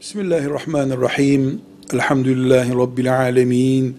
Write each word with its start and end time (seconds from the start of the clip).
Bismillahirrahmanirrahim. 0.00 1.60
Elhamdülillahi 1.92 2.70
Rabbil 2.70 3.16
alemin. 3.18 3.98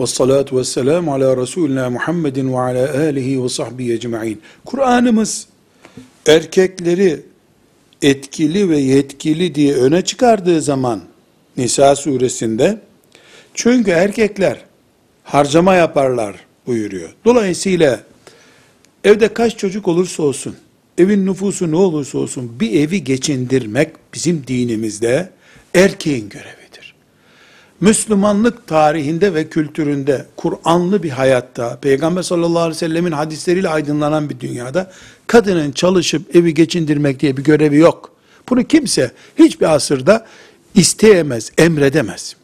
Ve 0.00 0.06
salatu 0.06 0.58
ve 0.58 0.64
selamu 0.64 1.14
ala 1.14 1.36
Resulina 1.36 1.90
Muhammedin 1.90 2.52
ve 2.52 2.58
ala 2.58 2.98
alihi 2.98 3.44
ve 3.44 3.48
sahbihi 3.48 3.92
ecma'in. 3.92 4.40
Kur'an'ımız 4.64 5.46
erkekleri 6.26 7.20
etkili 8.02 8.70
ve 8.70 8.78
yetkili 8.78 9.54
diye 9.54 9.74
öne 9.74 10.04
çıkardığı 10.04 10.62
zaman 10.62 11.00
Nisa 11.56 11.96
suresinde 11.96 12.80
çünkü 13.54 13.90
erkekler 13.90 14.64
harcama 15.24 15.74
yaparlar 15.74 16.36
buyuruyor. 16.66 17.14
Dolayısıyla 17.24 18.00
evde 19.04 19.34
kaç 19.34 19.56
çocuk 19.56 19.88
olursa 19.88 20.22
olsun, 20.22 20.56
evin 20.98 21.26
nüfusu 21.26 21.70
ne 21.70 21.76
olursa 21.76 22.18
olsun 22.18 22.60
bir 22.60 22.80
evi 22.80 23.04
geçindirmek 23.04 23.90
bizim 24.14 24.44
dinimizde 24.46 25.37
erkeğin 25.74 26.28
görevidir. 26.28 26.94
Müslümanlık 27.80 28.66
tarihinde 28.66 29.34
ve 29.34 29.48
kültüründe 29.48 30.26
Kur'anlı 30.36 31.02
bir 31.02 31.10
hayatta, 31.10 31.78
Peygamber 31.80 32.22
sallallahu 32.22 32.58
aleyhi 32.58 32.74
ve 32.74 32.78
sellemin 32.78 33.12
hadisleriyle 33.12 33.68
aydınlanan 33.68 34.30
bir 34.30 34.40
dünyada 34.40 34.92
kadının 35.26 35.72
çalışıp 35.72 36.36
evi 36.36 36.54
geçindirmek 36.54 37.20
diye 37.20 37.36
bir 37.36 37.44
görevi 37.44 37.76
yok. 37.76 38.12
Bunu 38.48 38.64
kimse 38.64 39.12
hiçbir 39.38 39.74
asırda 39.74 40.26
isteyemez, 40.74 41.52
emredemez. 41.58 42.36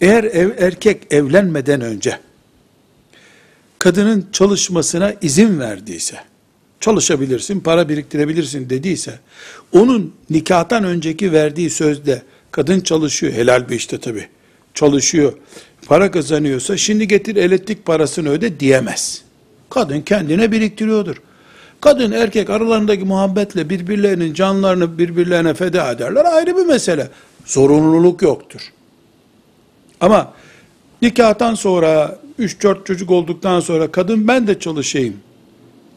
Eğer 0.00 0.24
ev, 0.24 0.50
erkek 0.58 1.12
evlenmeden 1.12 1.80
önce 1.80 2.18
kadının 3.78 4.28
çalışmasına 4.32 5.14
izin 5.22 5.60
verdiyse, 5.60 6.16
çalışabilirsin, 6.86 7.60
para 7.60 7.88
biriktirebilirsin 7.88 8.70
dediyse, 8.70 9.18
onun 9.72 10.14
nikahtan 10.30 10.84
önceki 10.84 11.32
verdiği 11.32 11.70
sözde 11.70 12.22
kadın 12.50 12.80
çalışıyor, 12.80 13.32
helal 13.32 13.68
bir 13.68 13.74
işte 13.74 13.98
tabi, 13.98 14.28
çalışıyor, 14.74 15.32
para 15.86 16.10
kazanıyorsa 16.10 16.76
şimdi 16.76 17.08
getir 17.08 17.36
elektrik 17.36 17.84
parasını 17.84 18.28
öde 18.28 18.60
diyemez. 18.60 19.22
Kadın 19.70 20.00
kendine 20.00 20.52
biriktiriyordur. 20.52 21.16
Kadın 21.80 22.12
erkek 22.12 22.50
aralarındaki 22.50 23.04
muhabbetle 23.04 23.70
birbirlerinin 23.70 24.34
canlarını 24.34 24.98
birbirlerine 24.98 25.54
feda 25.54 25.92
ederler 25.92 26.24
ayrı 26.24 26.56
bir 26.56 26.66
mesele. 26.66 27.10
Zorunluluk 27.46 28.22
yoktur. 28.22 28.60
Ama 30.00 30.32
nikahtan 31.02 31.54
sonra 31.54 32.18
3-4 32.40 32.84
çocuk 32.84 33.10
olduktan 33.10 33.60
sonra 33.60 33.92
kadın 33.92 34.28
ben 34.28 34.46
de 34.46 34.58
çalışayım 34.58 35.16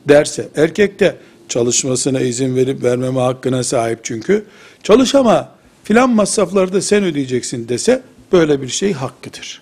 derse, 0.08 0.50
erkek 0.55 1.00
de 1.00 1.16
çalışmasına 1.50 2.19
izin 2.19 2.55
verip 2.55 2.83
vermeme 2.83 3.19
hakkına 3.19 3.64
sahip 3.64 4.00
çünkü, 4.03 4.45
çalış 4.83 5.16
ama 5.16 5.52
filan 5.83 6.09
masrafları 6.09 6.73
da 6.73 6.81
sen 6.81 7.03
ödeyeceksin 7.03 7.69
dese, 7.69 8.02
böyle 8.31 8.61
bir 8.61 8.67
şey 8.67 8.94
hakkıdır. 8.94 9.61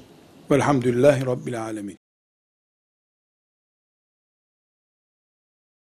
Velhamdülillahi 0.51 1.25
Rabbil 1.25 1.61
Alemin. 1.61 1.97